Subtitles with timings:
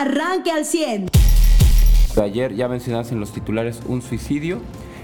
[0.00, 1.08] arranque al 100.
[2.22, 4.60] Ayer ya mencionaste en los titulares un suicidio.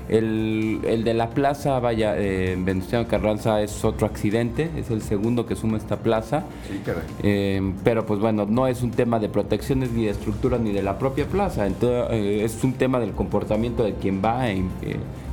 [0.08, 5.57] El, de la plaza, vaya, eh, Venustiano Carranza es otro accidente, es el segundo que
[5.57, 6.44] suma esta plaza.
[6.68, 7.02] Sí, caray.
[7.23, 10.83] Eh, pero pues bueno, no es un tema de protecciones ni de estructura ni de
[10.83, 14.63] la propia plaza, entonces, eh, es un tema del comportamiento de quien va e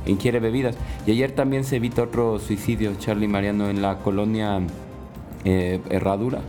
[0.06, 0.76] inquiere bebidas.
[1.06, 4.60] Y ayer también se evita otro suicidio, Charlie Mariano, en la colonia
[5.44, 6.40] Herradura.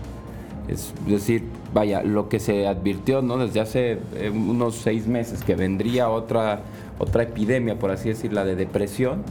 [0.67, 1.43] Es decir,
[1.73, 3.37] vaya, lo que se advirtió ¿no?
[3.37, 6.61] desde hace eh, unos seis meses, que vendría otra,
[6.99, 9.23] otra epidemia, por así decir, la de depresión,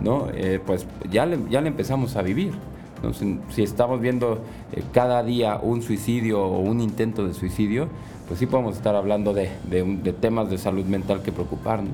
[0.00, 0.28] ¿no?
[0.34, 2.52] Eh, pues ya le, ya le empezamos a vivir.
[3.50, 4.40] Si, estamos viendo
[4.72, 7.88] eh, cada día un suicidio o un intento de suicidio,
[8.26, 11.92] pues sí podemos estar hablando de, de temas de salud mental que preocuparnos.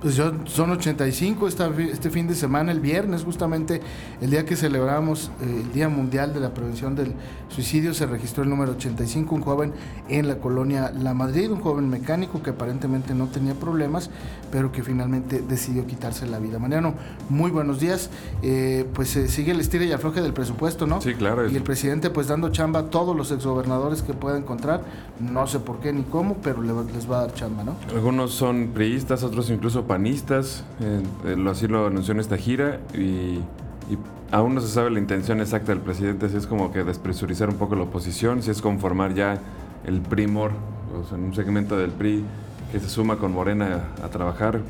[0.00, 3.80] Pues yo, son 85 esta, este fin de semana, el viernes, justamente
[4.20, 7.14] el día que celebramos eh, el Día Mundial de la Prevención del
[7.48, 9.72] Suicidio, se registró el número 85, un joven
[10.08, 14.08] en la colonia La Madrid, un joven mecánico que aparentemente no tenía problemas,
[14.52, 16.60] pero que finalmente decidió quitarse la vida.
[16.60, 16.94] Mariano,
[17.28, 18.10] muy buenos días.
[18.42, 21.00] Eh, pues se sigue el estilo y afloje del presupuesto, ¿no?
[21.00, 21.50] Sí, claro.
[21.50, 24.84] Y el presidente pues dando chamba a todos los exgobernadores que pueda encontrar,
[25.18, 27.74] no sé por qué ni cómo, pero les va a dar chamba, ¿no?
[27.92, 33.40] Algunos son priistas, otros incluso panistas, eh, así lo anunció en esta gira y,
[34.30, 37.56] aún no se sabe la intención exacta del presidente, si es como que despresurizar un
[37.56, 39.38] poco la oposición, si es conformar ya
[39.86, 40.50] el primor,
[40.94, 42.22] o sea, en un segmento del PRI
[42.70, 44.60] que se suma con Morena a, trabajar,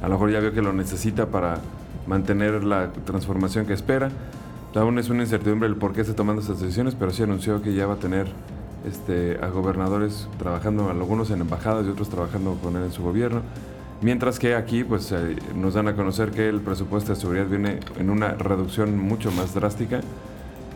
[0.00, 1.58] a lo mejor ya vio que lo necesita para
[2.06, 4.10] mantener la transformación que espera.
[4.76, 7.74] Aún es una incertidumbre el por qué está tomando estas decisiones, pero sí anunció que
[7.74, 8.28] ya va a tener
[8.86, 13.42] este, a gobernadores trabajando, algunos en embajadas y otros trabajando con él en su gobierno.
[14.02, 17.80] Mientras que aquí pues eh, nos dan a conocer que el presupuesto de seguridad viene
[17.98, 20.00] en una reducción mucho más drástica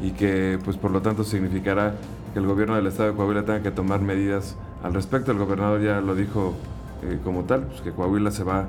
[0.03, 1.95] y que pues por lo tanto significará
[2.35, 5.33] que el gobierno del estado de Coahuila tenga que tomar medidas al respecto.
[5.33, 6.53] El gobernador ya lo dijo
[7.03, 8.67] eh, como tal, pues que Coahuila se va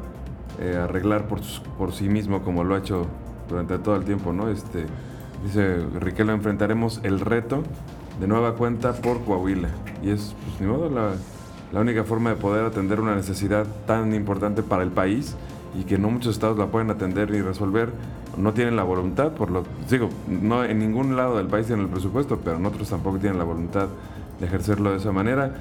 [0.62, 1.42] eh, a arreglar por,
[1.78, 3.08] por sí mismo como lo ha hecho
[3.50, 4.48] durante todo el tiempo, ¿no?
[4.50, 4.86] Este,
[5.44, 7.64] dice Riquelme, enfrentaremos el reto
[8.22, 9.68] de nueva cuenta por Coahuila.
[10.02, 11.12] Y es, pues ni modo, la,
[11.72, 15.36] la única forma de poder atender una necesidad tan importante para el país
[15.80, 17.90] y que no muchos estados la pueden atender ni resolver,
[18.38, 21.92] no tienen la voluntad, por lo digo, no en ningún lado del país tienen el
[21.92, 23.88] presupuesto, pero en otros tampoco tienen la voluntad
[24.40, 25.56] de ejercerlo de esa manera,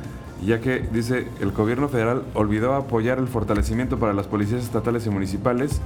[0.45, 5.11] ya que dice el gobierno federal olvidó apoyar el fortalecimiento para las policías estatales y
[5.11, 5.81] municipales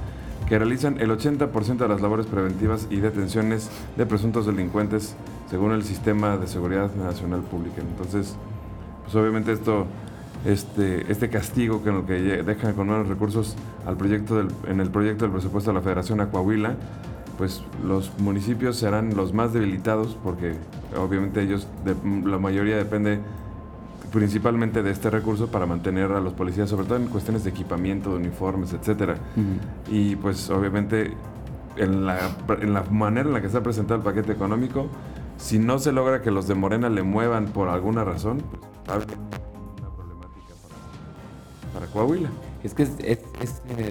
[0.47, 5.15] que realizan el 80% de las labores preventivas y detenciones de presuntos delincuentes
[5.49, 7.81] según el sistema de seguridad nacional pública.
[7.81, 8.35] Entonces,
[9.03, 9.85] pues obviamente esto
[10.45, 13.55] este, este castigo que, que dejan con menos recursos
[13.85, 16.75] al proyecto del, en el proyecto del presupuesto de la Federación a Coahuila,
[17.37, 20.55] pues los municipios serán los más debilitados porque
[20.97, 21.67] obviamente ellos,
[22.25, 23.19] la mayoría depende
[24.11, 28.09] principalmente de este recurso para mantener a los policías, sobre todo en cuestiones de equipamiento,
[28.09, 29.15] de uniformes, etcétera.
[29.89, 31.13] Y pues obviamente
[31.77, 32.17] en la,
[32.59, 34.87] en la manera en la que está presentado el paquete económico,
[35.37, 38.41] si no se logra que los de Morena le muevan por alguna razón,
[38.85, 39.05] pues
[41.93, 42.29] Coahuila.
[42.63, 43.19] Es que es, eh,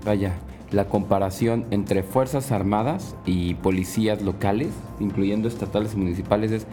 [0.04, 0.34] vaya,
[0.70, 4.68] la comparación entre Fuerzas Armadas y policías locales,
[5.00, 6.66] incluyendo estatales y municipales, es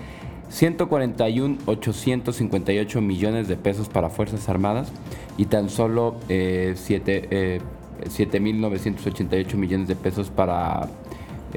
[0.52, 4.92] 141.858 millones de pesos para Fuerzas Armadas
[5.38, 10.90] y tan solo eh, 7.988 eh, millones de pesos para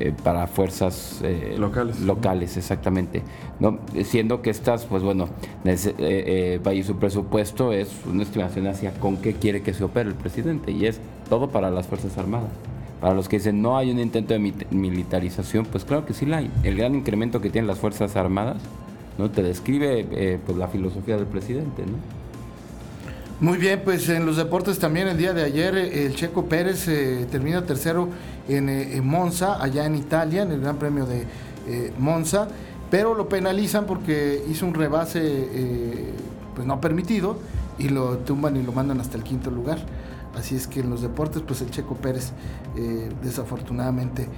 [0.01, 2.01] eh, para fuerzas eh, locales.
[2.01, 3.23] Locales, exactamente.
[3.59, 3.81] ¿no?
[4.05, 5.29] Siendo que estas, pues bueno,
[5.65, 10.71] eh, su presupuesto es una estimación hacia con qué quiere que se opere el presidente
[10.71, 12.51] y es todo para las Fuerzas Armadas.
[13.01, 14.39] Para los que dicen no hay un intento de
[14.71, 16.51] militarización, pues claro que sí la hay.
[16.63, 18.59] El gran incremento que tienen las Fuerzas Armadas
[19.19, 21.99] no te describe pues la filosofía del presidente, ¿no?
[23.41, 26.87] Muy bien, pues en los deportes también el día de ayer el Checo Pérez
[27.31, 28.09] termina tercero
[28.49, 31.27] eh, en, Monza, allá en Italia, en el Gran Premio de
[31.67, 32.49] eh, Monza,
[32.91, 36.13] pero lo penalizan porque hizo un rebase eh,
[36.55, 37.37] pues no permitido
[37.79, 39.79] y lo tumban y lo mandan hasta el quinto lugar.
[40.35, 42.33] Así es que en los deportes, pues el Checo Pérez
[43.23, 44.29] desafortunadamente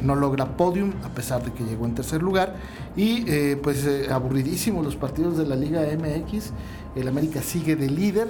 [0.00, 2.54] no logra podium, a pesar de que llegó en tercer lugar.
[2.96, 6.52] Y pues aburridísimos los partidos de la Liga MX.
[6.94, 8.28] El América sigue de líder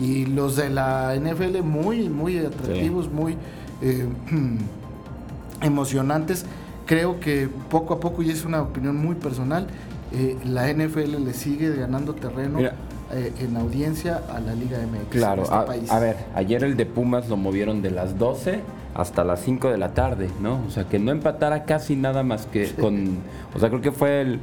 [0.00, 3.36] y los de la NFL muy, muy atractivos, muy
[3.82, 4.06] eh,
[5.62, 6.44] emocionantes.
[6.86, 9.66] Creo que poco a poco, y es una opinión muy personal,
[10.12, 15.10] eh, la NFL le sigue ganando terreno eh, en audiencia a la Liga MX.
[15.10, 18.60] Claro, este a, ver, ayer el de Pumas lo movieron de las 12
[18.94, 20.62] hasta las 5 de la tarde, ¿no?
[20.66, 23.18] O sea, que no empatara casi nada más que con...
[23.54, 24.40] O sea, creo que fue el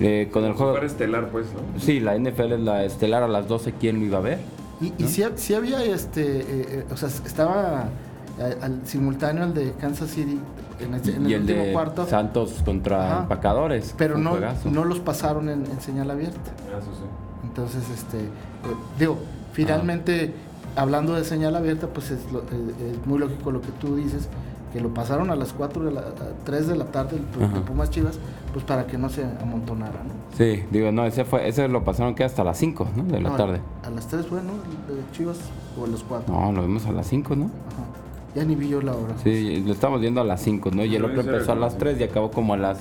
[0.00, 0.72] Eh, con el juego...
[0.72, 1.78] Para estelar, pues, ¿no?
[1.78, 4.38] Sí, la NFL es la estelar a las 12, ¿quién lo iba a ver?
[4.80, 7.90] Y, y sí, sí había este, eh, o sea, estaba
[8.40, 10.38] al simultáneo el de Kansas City
[10.80, 13.22] en el, en el y el último de cuarto, Santos contra Ajá.
[13.22, 13.94] empacadores.
[13.98, 14.70] pero no, juegazo.
[14.70, 16.38] no los pasaron en, en señal abierta.
[16.74, 17.04] Ah, Eso sí.
[17.44, 18.28] Entonces, este, eh,
[18.98, 19.18] digo,
[19.52, 20.32] finalmente,
[20.76, 24.28] hablando de señal abierta, pues es, lo- eh, es muy lógico lo que tú dices,
[24.72, 26.04] que lo pasaron a las 4 de la, a
[26.44, 28.18] 3 de la tarde, el, el Pumas Chivas,
[28.52, 30.12] pues para que no se amontonara, ¿no?
[30.38, 33.02] Sí, digo, no, ese fue, ese lo pasaron que hasta las 5, ¿no?
[33.02, 33.60] De la No, tarde.
[33.84, 34.52] A las 3 fue, ¿no?
[34.52, 35.38] El de Chivas
[35.78, 36.32] o a las 4.
[36.32, 37.44] No, lo vimos a las 5, ¿no?
[37.46, 37.84] Ajá.
[38.34, 39.14] Ya ni vi yo la hora.
[39.24, 40.84] Sí, lo estamos viendo a las 5, ¿no?
[40.84, 42.78] Y el otro empezó a las como- 3 y acabó como a las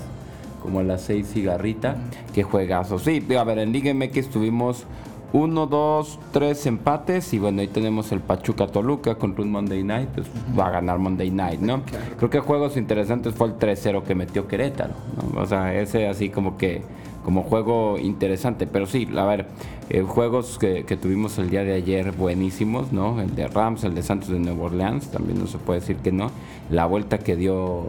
[0.62, 1.96] como a las 6 cigarrita.
[2.34, 3.00] Qué juegazo.
[3.00, 4.84] Sí, a ver, en Liga MX tuvimos
[5.32, 10.10] 1, 2, 3 empates y bueno, ahí tenemos el Pachuca Toluca contra un Monday Night,
[10.14, 10.28] pues
[10.60, 11.82] va a ganar Monday Night, ¿no?
[11.84, 12.06] Claro.
[12.18, 14.94] Creo que juegos interesantes fue el 3-0 que metió Querétaro,
[15.34, 15.42] ¿no?
[15.42, 16.82] O sea, ese así como que
[17.24, 19.48] como juego interesante, pero sí, a ver,
[19.90, 23.22] eh, juegos que, que tuvimos el día de ayer buenísimos, ¿no?
[23.22, 26.12] El de Rams, el de Santos de Nueva Orleans, también no se puede decir que
[26.12, 26.32] no.
[26.70, 27.88] La vuelta que dio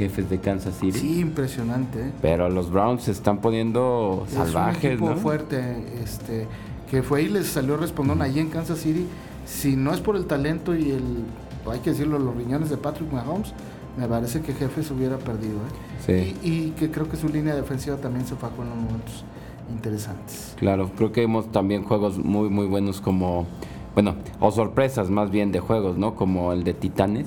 [0.00, 0.98] jefes de Kansas City.
[0.98, 2.00] Sí, impresionante.
[2.00, 2.12] ¿eh?
[2.22, 5.16] Pero los Browns se están poniendo Es un salvajes, equipo ¿no?
[5.16, 6.46] fuerte, este,
[6.90, 9.06] que fue y les salió respondón allí en Kansas City.
[9.44, 11.02] Si no es por el talento y el,
[11.70, 13.52] hay que decirlo, los riñones de Patrick Mahomes,
[13.98, 15.56] me parece que Jefes hubiera perdido.
[15.56, 15.89] ¿eh?
[16.06, 16.36] Sí.
[16.42, 19.24] Y, y que creo que su línea defensiva también se fajó en los momentos
[19.70, 20.54] interesantes.
[20.58, 23.46] Claro, creo que vimos también juegos muy, muy buenos como,
[23.94, 26.14] bueno, o sorpresas más bien de juegos, ¿no?
[26.14, 27.26] Como el de Titanes.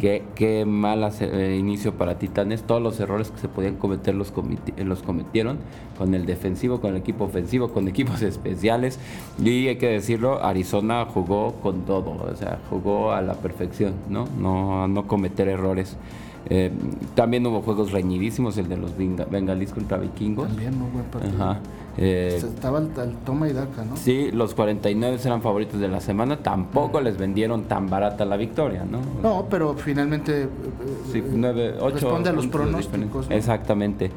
[0.00, 2.62] Qué, qué mal eh, inicio para Titanes.
[2.62, 4.32] Todos los errores que se podían cometer los,
[4.78, 5.58] los cometieron
[5.98, 8.98] con el defensivo, con el equipo ofensivo, con equipos especiales.
[9.38, 14.26] Y hay que decirlo, Arizona jugó con todo, o sea, jugó a la perfección, ¿no?
[14.38, 15.98] No, no cometer errores.
[16.48, 16.70] Eh,
[17.16, 20.46] también hubo juegos reñidísimos, el de los Benga- bengalíes contra vikingos.
[20.48, 21.34] También muy buen partido.
[21.42, 21.58] Ajá.
[21.98, 23.96] Eh, Estaba el, el toma y daca, ¿no?
[23.96, 26.36] Sí, los 49 eran favoritos de la semana.
[26.36, 29.00] Tampoco les vendieron tan barata la victoria, ¿no?
[29.22, 30.48] No, pero finalmente eh,
[31.10, 33.26] Sí, eh, nueve, ocho responde a los pronósticos.
[33.30, 34.10] Exactamente.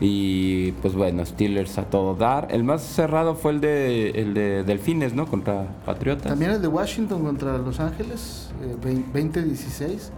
[0.00, 2.48] Y pues bueno, Steelers a todo dar.
[2.50, 5.26] El más cerrado fue el de, el de Delfines, ¿no?
[5.26, 6.26] Contra Patriotas.
[6.26, 8.74] También el de Washington contra Los Ángeles, eh,
[9.14, 10.10] 20-16.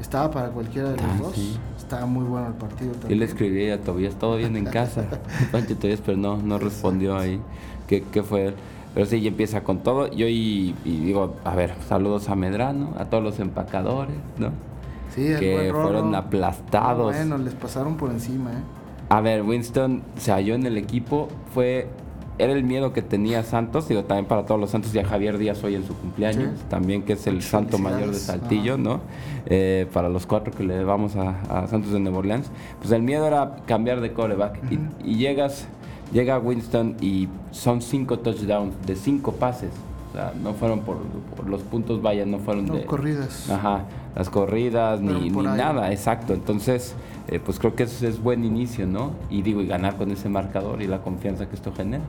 [0.00, 1.34] Estaba para cualquiera de los Ah, dos.
[1.34, 1.56] sí.
[1.76, 3.18] Estaba muy bueno el partido también.
[3.18, 5.04] le escribí a Tobías, todo bien en casa.
[5.52, 7.40] Pancho Tobías, pero no, no respondió ahí.
[7.86, 8.54] ¿Qué, qué fue?
[8.94, 10.10] Pero sí, ya empieza con todo.
[10.12, 14.50] Yo y, y digo, a ver, saludos a Medrano, a todos los empacadores, ¿no?
[15.14, 17.12] Sí, el que buen fueron aplastados.
[17.12, 18.62] No, bueno, les pasaron por encima, ¿eh?
[19.10, 21.88] A ver, Winston se halló en el equipo, fue
[22.38, 25.38] era el miedo que tenía Santos, digo, también para todos los Santos y a Javier
[25.38, 26.64] Díaz hoy en su cumpleaños, Sí.
[26.70, 28.14] también que es el santo mayor de.
[28.14, 28.78] Saltillo.
[28.78, 29.00] ¿no?
[29.46, 32.50] Eh, para los cuatro que le vamos a, a Santos de Nueva Orleans,
[32.80, 34.78] pues el miedo era cambiar de coreback y,
[35.10, 35.66] y llegas,
[36.12, 39.70] llega Winston y son cinco touchdowns de cinco pases,
[40.08, 40.96] o sea, no fueron por,
[41.36, 42.84] por los puntos, vaya, no fueron No, de...
[42.86, 43.50] corridas.
[43.50, 43.82] Ajá,
[44.16, 45.58] las corridas ni, por ni ahí.
[45.58, 46.32] nada, exacto.
[46.34, 46.94] Entonces,
[47.28, 49.12] eh, pues creo que eso es buen inicio, ¿no?
[49.30, 52.04] Y digo, y ganar con ese marcador y la confianza que esto genera.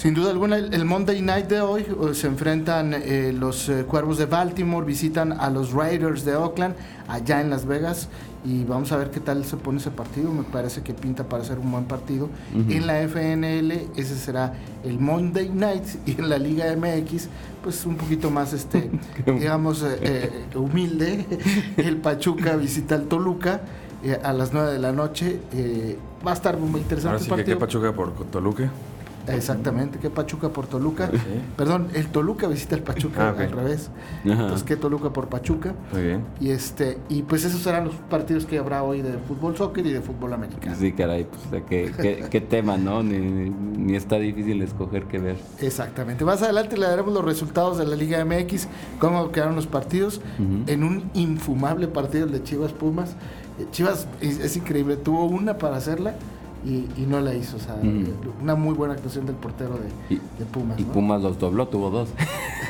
[0.00, 4.16] Sin duda alguna, el, Monday Night de hoy eh, se enfrentan eh, los eh, Cuervos
[4.16, 6.74] de Baltimore, visitan a los Raiders de Oakland,
[7.06, 8.08] allá en Las Vegas,
[8.42, 10.32] y vamos a ver qué tal se pone ese partido.
[10.32, 12.30] Me parece que pinta para ser un buen partido.
[12.70, 14.54] En la FNL, ese será
[14.84, 17.28] el Monday Night, y en la Liga MX,
[17.62, 18.90] pues un poquito más, este,
[19.26, 21.26] digamos, eh, humilde.
[21.76, 23.60] El Pachuca visita al Toluca.
[24.24, 27.28] a las 9 de la noche Eh, va a estar muy interesante Ahora el sí
[27.28, 27.58] partido.
[27.58, 28.70] Pachuca por Toluca.
[29.28, 31.10] Exactamente, que Pachuca por Toluca.
[31.56, 33.40] Perdón, el Toluca visita el Pachuca Ah, ok.
[33.40, 33.90] al revés.
[34.24, 34.32] Ajá.
[34.32, 35.74] Entonces, que Toluca por Pachuca.
[35.92, 36.24] Muy bien.
[36.40, 39.92] Y este y pues esos serán los partidos que habrá hoy de fútbol soccer y
[39.92, 40.74] de fútbol americano.
[40.78, 43.02] Sí, caray, pues o sea, qué, qué- qué tema, ¿no?
[43.02, 45.36] Ni, ni está difícil escoger qué ver.
[45.60, 46.24] Exactamente.
[46.24, 50.20] Más adelante le daremos los resultados de la Liga MX, cómo quedaron los partidos.
[50.38, 50.64] Ujú.
[50.66, 53.10] En un infumable partido el de Chivas Pumas.
[53.58, 56.14] Eh, Chivas es, es increíble, tuvo una para hacerla
[56.64, 57.56] y, y no la hizo.
[57.56, 58.12] O sea, Ujú.
[58.42, 60.78] una muy buena actuación del portero de, Y- de Pumas.
[60.78, 60.92] Y ¿no?
[60.92, 62.08] Pumas los dobló, tuvo dos.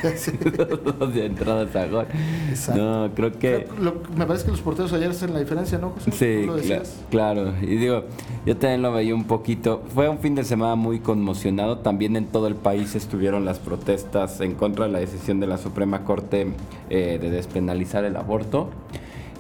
[0.99, 2.07] Dos de entradas a gol.
[2.49, 2.81] Exacto.
[2.83, 3.69] No, creo que...
[3.81, 6.11] Lo- me parece que los porteros ayer hacen la diferencia, ¿no, José?
[6.13, 7.01] Sí, ¿Tú lo cla- decías?
[7.11, 7.53] claro.
[7.61, 8.05] Y digo,
[8.47, 9.83] yo también lo veía un poquito.
[9.95, 11.79] Fue un fin de semana muy conmocionado.
[11.79, 15.59] También en todo el país estuvieron las protestas en contra de la decisión de la
[15.59, 16.53] Suprema Corte
[16.89, 18.71] eh, de despenalizar el aborto.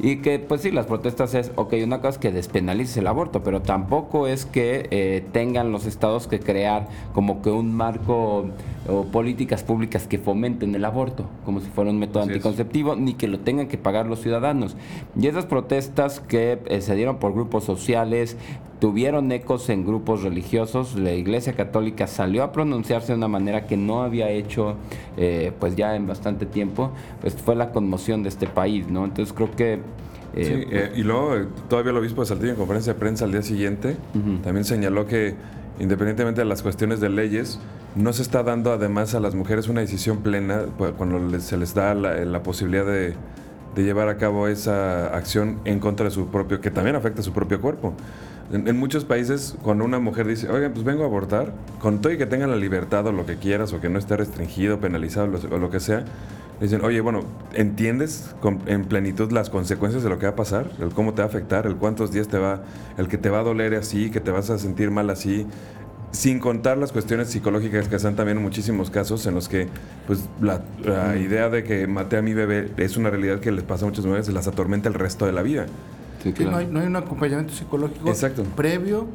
[0.03, 3.43] Y que, pues sí, las protestas es, ok, una cosa es que despenalices el aborto,
[3.43, 8.47] pero tampoco es que eh, tengan los estados que crear como que un marco
[8.89, 13.29] o políticas públicas que fomenten el aborto, como si fuera un método anticonceptivo, ni que
[13.29, 14.77] lo tengan que pagar los ciudadanos.
[15.19, 18.37] Y esas protestas que eh, se dieron por grupos sociales,
[18.81, 23.77] tuvieron ecos en grupos religiosos, la Iglesia Católica salió a pronunciarse de una manera que
[23.77, 24.77] no había hecho
[25.19, 29.05] eh, pues ya en bastante tiempo, pues fue la conmoción de este país, ¿no?
[29.05, 29.81] Entonces creo que
[30.35, 33.25] eh, sí, eh, y luego eh, todavía el obispo de Saltillo en conferencia de prensa
[33.25, 33.97] al día siguiente
[34.45, 35.35] también señaló que
[35.81, 37.59] independientemente de las cuestiones de leyes,
[37.97, 41.75] no se está dando además a las mujeres una decisión plena pues, cuando se les
[41.75, 43.15] da la, posibilidad de,
[43.77, 47.33] llevar a cabo esa acción en contra de su propio, que también afecta a su
[47.33, 47.95] propio cuerpo.
[48.53, 52.19] En, muchos países, cuando una mujer dice, oigan, pues vengo a abortar, con todo y
[52.19, 55.59] que tenga la libertad o lo que quieras, o que no esté restringido, penalizado o
[55.59, 56.05] lo que sea,
[56.61, 57.21] dicen, oye, bueno,
[57.55, 58.35] ¿entiendes
[58.67, 60.69] en plenitud las consecuencias de lo que va a pasar?
[60.81, 62.63] El cómo te va a afectar, el cuántos días te va,
[62.99, 65.47] el que te va a doler así, que te vas a sentir mal así,
[66.13, 69.69] sin contar las cuestiones psicológicas que están también en muchísimos casos en los que
[70.07, 70.63] pues la,
[71.17, 74.05] idea de que maté a mi bebé es una realidad que les pasa a muchas
[74.05, 75.67] mujeres y las atormenta el resto de la vida.
[76.23, 78.13] Sí, no, hay, no, hay, un acompañamiento psicológico
[78.55, 79.07] previo,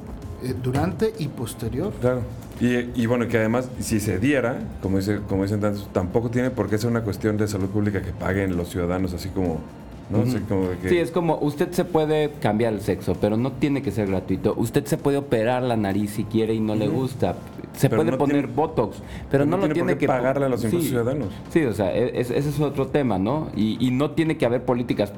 [0.44, 1.94] eh, durante y posterior.
[2.02, 2.22] Claro.
[2.60, 6.70] Y, bueno, que además, si se diera, como, dice, como dicen tantos, tampoco tiene por
[6.70, 9.60] qué ser una cuestión de salud pública que paguen los ciudadanos, así como
[10.10, 10.26] ¿no?
[10.88, 14.54] Sí, es como usted se puede cambiar el sexo, pero no tiene que ser gratuito.
[14.58, 17.36] Usted se puede operar la nariz si quiere y no le gusta.
[17.74, 18.98] Se puede poner botox,
[19.30, 21.28] pero no, lo tiene, que pagarle a los ciudadanos.
[21.50, 23.50] Sí, o sea, e, ese es otro tema, ¿no?
[23.56, 25.14] Y, no tiene que haber políticas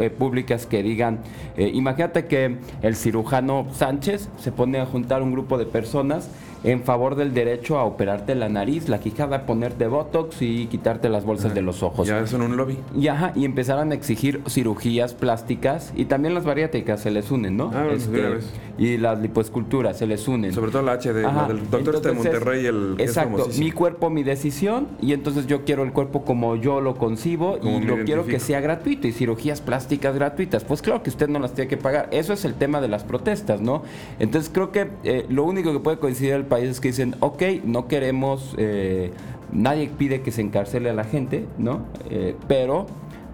[0.00, 1.20] eh, públicas que digan,
[1.56, 6.28] eh, imagínate que el cirujano Sánchez se pone a juntar un grupo de personas
[6.64, 11.24] en favor del derecho a operarte la nariz, la quijada, ponerte botox y quitarte las
[11.24, 12.06] bolsas de los ojos.
[12.06, 12.78] Ya son un lobby.
[12.96, 17.56] Y, ajá, y empezaron a exigir cirugías plásticas y también las bariátricas se les unen,
[17.56, 17.70] ¿no?
[17.74, 18.38] Ah, este,
[18.78, 20.52] y las lipoesculturas se les unen.
[20.52, 24.22] Sobre todo la HD, la del doctor este de Monterrey, el Exacto, mi cuerpo, mi
[24.22, 28.38] decisión y entonces yo quiero el cuerpo como yo lo concibo y lo quiero que
[28.38, 30.64] sea gratuito y cirugías plásticas gratuitas.
[30.64, 32.08] Pues claro que usted no las tiene que pagar.
[32.10, 33.82] Eso es el tema de las protestas, ¿no?
[34.18, 37.88] Entonces creo que eh, lo único que puede coincidir el países que dicen, ok, no
[37.88, 39.12] queremos, eh,
[39.52, 41.86] nadie pide que se encarcele a la gente, ¿no?
[42.10, 42.86] Eh, pero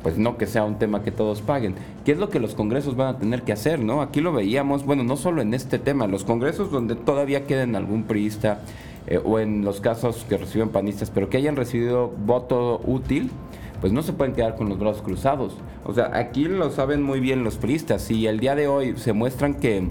[0.05, 1.75] pues no que sea un tema que todos paguen.
[2.05, 4.03] ¿Qué es lo que los congresos van a tener que hacer, no?
[4.03, 8.05] Aquí lo veíamos, bueno, no solo en este tema, los congresos donde todavía queden algún
[8.05, 8.61] priista
[9.09, 13.33] eh, o en los casos que reciben panistas, pero que hayan recibido voto útil,
[13.81, 15.57] pues no se pueden quedar con los brazos cruzados.
[15.85, 19.13] O sea, aquí lo saben muy bien los priistas y el día de hoy se
[19.13, 19.89] muestran que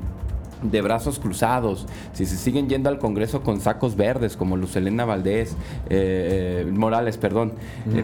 [0.61, 5.55] de brazos cruzados, si se siguen yendo al Congreso con sacos verdes como Lucelena Valdés,
[5.89, 7.53] eh, eh, Morales, perdón,
[7.93, 8.03] eh,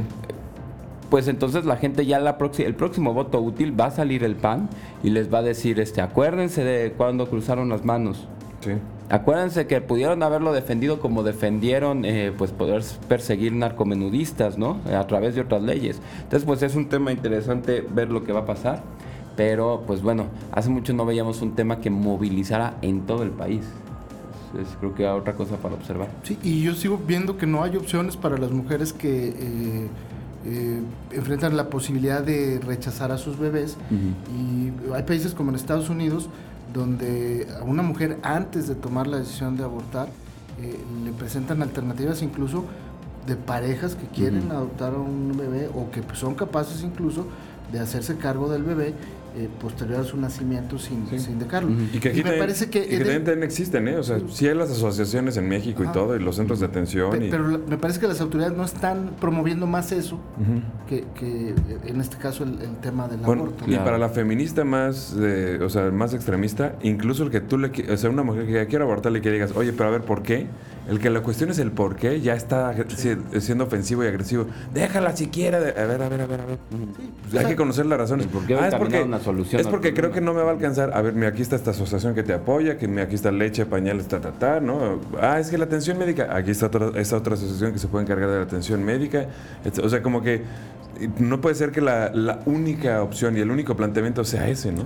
[1.10, 4.70] pues entonces la gente ya la el próximo voto útil va a salir el PAN
[5.04, 8.28] y les va a decir, este, acuérdense de cuando cruzaron las manos.
[9.10, 12.06] Acuérdense que pudieron haberlo defendido como defendieron,
[12.38, 14.78] pues poder perseguir narcomenudistas, ¿no?
[14.96, 16.00] A través de otras leyes.
[16.22, 18.84] Entonces, pues es un tema interesante ver lo que va a pasar.
[19.36, 23.62] Pero, pues bueno, hace mucho no veíamos un tema que movilizara en todo el país.
[24.60, 26.10] Es, creo que hay otra cosa para observar.
[26.24, 29.88] Sí, y yo sigo viendo que no hay opciones para las mujeres que eh,
[30.46, 33.78] eh, enfrentan la posibilidad de rechazar a sus bebés.
[34.36, 36.30] Y hay países como en Estados Unidos
[36.74, 40.08] donde a una mujer antes de tomar la decisión de abortar
[40.62, 42.66] eh, le presentan alternativas incluso
[43.26, 47.26] de parejas que quieren adoptar a un bebé o que son capaces incluso
[47.72, 48.94] de hacerse cargo del bebé
[49.36, 51.72] eh, posterior a su nacimiento sin, sin dejarlo.
[51.94, 53.98] Y que aquí me parece que, también existen, ¿eh?
[53.98, 57.12] O sea, sí hay las asociaciones en México y todo, y los centros de atención.
[57.30, 60.20] Pero me parece que las autoridades no están promoviendo más eso
[60.88, 63.64] que, que, en este caso el, tema del aborto.
[63.68, 65.16] Y para la feminista más,
[65.62, 68.84] o sea, más extremista, incluso el que tú le, o sea, una mujer que quiere
[68.84, 70.48] abortar y que digas, oye, pero a ver, ¿por qué?
[70.92, 72.76] El que la cuestión es el por qué, ya está
[73.40, 74.48] siendo ofensivo y agresivo.
[74.74, 75.62] Déjala siquiera.
[75.62, 76.60] De, a ver, a ver, a ver, a ver.
[77.40, 78.28] hay que conocer las razones.
[78.60, 79.08] ah, es porque,
[79.54, 80.92] es porque creo que no me va a alcanzar.
[80.94, 84.10] A ver, mira, aquí está esta asociación que te apoya, que aquí está leche, pañales,
[84.10, 85.00] ta, ta, ta, ¿no?
[85.22, 86.36] Ah, es que la atención médica.
[86.36, 89.28] Aquí está otra, esta otra asociación que se puede encargar de la atención médica.
[89.82, 90.44] O sea, como que
[91.20, 94.84] no puede ser que la, única opción y el único planteamiento sea ese, ¿no?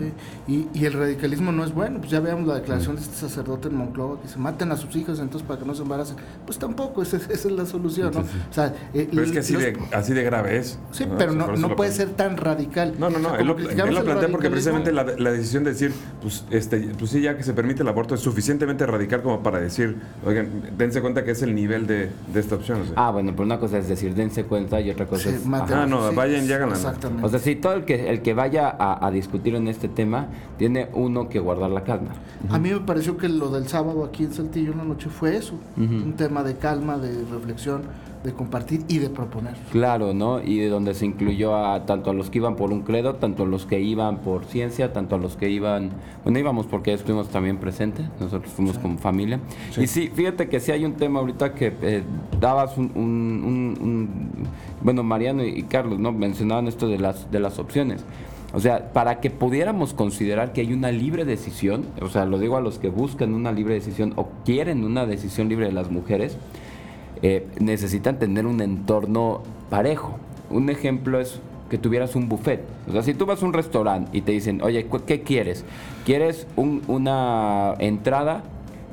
[0.48, 2.00] Y, y, el radicalismo no es bueno.
[2.00, 4.96] Pues ya veamos la declaración de este sacerdote en Monclova que se maten a sus
[4.96, 6.18] hijos entonces para que no se embaracen.
[6.46, 8.22] Pues tampoco, esa, es la solución, ¿no?
[8.22, 10.80] O sea, eh, pero es que así, de, así de grave es.
[10.92, 12.96] Sí, pero no, no puede ser tan radical.
[12.98, 13.36] No, no, no.
[13.36, 17.44] él lo, plantea porque precisamente la, decisión de decir, pues, este, pues sí, ya que
[17.44, 20.48] se permite el aborto es suficientemente radical como para decir, oigan,
[20.78, 22.84] dense cuenta que es el nivel de, de esta opción.
[22.96, 25.42] Ah, bueno, pero una cosa es decir, dense cuenta y otra cosa es...
[25.52, 26.76] Ah, no, vayan y háganla.
[27.22, 30.90] O sea, si todo el que, el que vaya a, discutir en este tema, tiene
[30.94, 32.12] uno que guardar la calma.
[32.50, 35.56] A mí me pareció que lo del sábado aquí en Saltillo una noche fue eso.
[35.78, 37.84] un tema de calma, de reflexión,
[38.26, 39.54] de compartir y de proponer.
[39.72, 40.42] Claro, ¿no?
[40.42, 43.44] Y de donde se incluyó a tanto a los que iban por un credo, tanto
[43.44, 45.92] a los que iban por ciencia, tanto a los que iban,
[46.24, 49.40] bueno, íbamos porque estuvimos también presentes, nosotros fuimos como familia.
[49.78, 52.04] Y sí, fíjate que sí hay un tema ahorita que eh,
[52.40, 54.28] dabas un, un,
[54.82, 56.12] bueno, Mariano y Carlos, ¿no?
[56.12, 58.04] Mencionaban esto de las, de las opciones.
[58.54, 62.56] O sea, para que pudiéramos considerar que hay una libre decisión, o sea, lo digo
[62.56, 66.38] a los que buscan una libre decisión o quieren una decisión libre de las mujeres,
[67.22, 70.18] eh, necesitan tener un entorno parejo.
[70.50, 72.62] Un ejemplo es que tuvieras un buffet.
[72.88, 75.66] O sea, si tú vas a un restaurante y te dicen, oye, ¿qué quieres?
[76.06, 78.44] ¿Quieres una entrada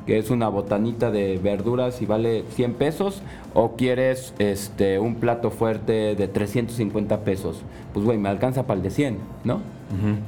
[0.06, 3.22] que es una botanita de verduras y vale 100 pesos?
[3.54, 7.62] ¿O quieres este, un plato fuerte de 350 pesos?
[7.92, 9.60] Pues, güey, me alcanza para el de 100, ¿no?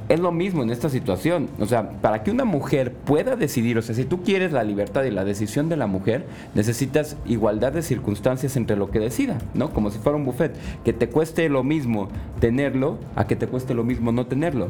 [0.09, 1.47] Es lo mismo en esta situación.
[1.59, 5.03] O sea, para que una mujer pueda decidir, o sea, si tú quieres la libertad
[5.03, 9.71] y la decisión de la mujer, necesitas igualdad de circunstancias entre lo que decida, ¿no?
[9.71, 10.55] Como si fuera un buffet.
[10.83, 14.67] Que te cueste lo mismo tenerlo a que te cueste lo mismo no tenerlo.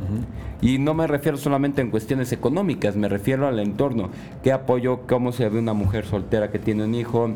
[0.61, 4.09] Y no me refiero solamente en cuestiones económicas, me refiero al entorno.
[4.43, 7.31] ¿Qué apoyo, cómo se ve una mujer soltera que tiene un hijo?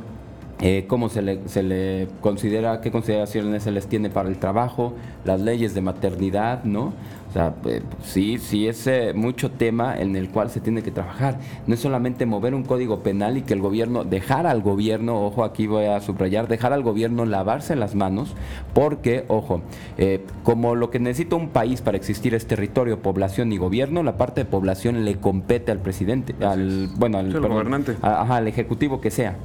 [0.62, 4.94] Eh, cómo se le, se le considera, qué consideraciones se les tiene para el trabajo,
[5.24, 6.92] las leyes de maternidad, ¿no?
[7.30, 10.90] O sea, eh, sí, sí es eh, mucho tema en el cual se tiene que
[10.90, 11.40] trabajar.
[11.68, 15.44] No es solamente mover un código penal y que el gobierno, dejar al gobierno, ojo,
[15.44, 18.34] aquí voy a subrayar, dejar al gobierno lavarse las manos,
[18.74, 19.62] porque, ojo,
[20.00, 24.18] eh, como lo que necesita un país para existir es territorio, población y gobierno, la
[24.18, 27.96] parte de población le compete al presidente, al, bueno, al, gobernante.
[28.02, 29.36] ajá, al ejecutivo que sea.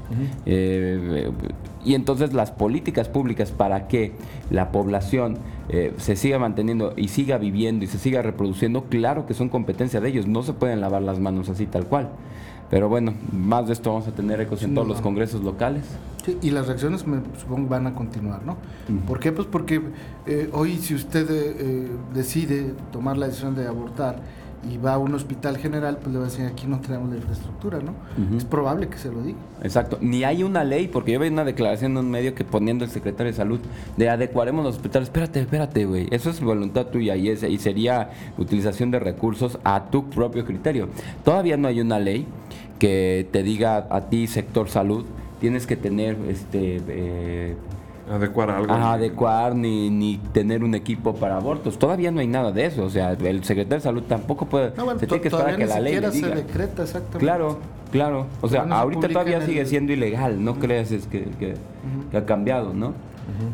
[0.46, 4.12] y entonces las políticas públicas para que
[4.50, 5.36] la población
[5.68, 10.00] eh, se siga manteniendo y siga viviendo y se siga reproduciendo, claro que son competencia
[10.00, 12.10] de ellos, no se pueden lavar las manos así tal cual.
[12.70, 15.84] Pero bueno, más de esto vamos a tener ecos en todos los congresos locales.
[16.24, 18.56] Sí, y las reacciones me supongo van a continuar, ¿no?
[19.06, 19.32] ¿Por qué?
[19.32, 19.82] Pues porque
[20.26, 24.16] eh, hoy si usted eh, decide tomar la decisión de abortar,
[24.70, 27.16] y va a un hospital general, pues le va a decir, aquí no tenemos la
[27.16, 27.94] infraestructura, ¿no?
[28.36, 29.38] Es probable que se lo diga.
[29.62, 29.98] Exacto.
[30.00, 32.90] Ni hay una ley, porque yo vi una declaración en un medio que poniendo el
[32.90, 33.60] secretario de salud
[33.96, 35.08] de adecuaremos los hospitales.
[35.08, 36.08] Espérate, espérate, güey.
[36.10, 40.88] Eso es voluntad tuya y, y sería utilización de recursos a tu propio criterio.
[41.24, 42.26] Todavía no hay una ley
[42.78, 45.04] que te diga a ti, sector salud,
[45.40, 46.80] tienes que tener este...
[46.88, 47.56] Eh,
[48.10, 48.72] adecuar algo.
[48.72, 51.78] adecuar ni, ni tener un equipo para abortos.
[51.78, 52.84] Todavía no hay nada de eso.
[52.84, 54.72] O sea, el secretario de salud tampoco puede.
[54.98, 56.28] se tiene que esperar que la ley le diga.
[56.28, 57.18] decreta exactamente.
[57.18, 57.58] Claro,
[57.90, 58.26] claro.
[58.40, 60.42] O sea, ahorita todavía sigue siendo ilegal.
[60.44, 61.54] No creas es que, que,
[62.16, 62.92] ha cambiado, ¿no?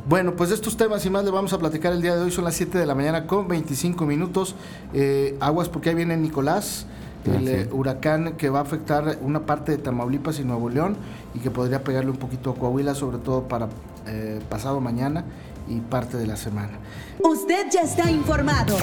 [0.08, 2.30] Bueno, pues de estos temas y más le vamos a platicar el día de hoy.
[2.30, 4.56] Son las 7 de la mañana con 25 minutos.
[4.92, 6.86] Eh, aguas porque ahí viene Nicolás
[7.24, 10.96] el ah, eh, huracán que va a afectar una parte de Tamaulipas y Nuevo León
[11.34, 13.68] y que podría pegarle un poquito a Coahuila, sobre todo para
[14.10, 15.24] eh, pasado mañana
[15.68, 16.78] y parte de la semana.
[17.22, 18.76] Usted ya está informado.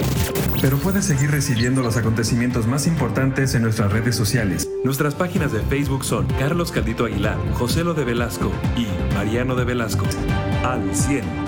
[0.62, 4.68] Pero puede seguir recibiendo los acontecimientos más importantes en nuestras redes sociales.
[4.84, 9.64] Nuestras páginas de Facebook son Carlos Caldito Aguilar, José Lo de Velasco y Mariano de
[9.64, 10.06] Velasco.
[10.64, 11.47] Al 100.